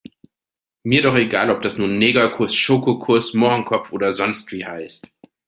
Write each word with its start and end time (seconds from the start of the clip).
Mir 0.81 1.03
doch 1.03 1.13
egal, 1.15 1.51
ob 1.51 1.61
das 1.61 1.77
nun 1.77 1.99
Negerkuss, 1.99 2.55
Schokokuss, 2.55 3.35
Mohrenkopf 3.35 3.91
oder 3.93 4.13
sonstwie 4.13 4.65
heißt. 4.65 5.11